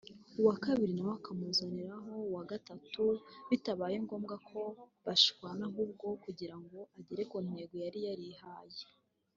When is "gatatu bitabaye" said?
2.51-3.95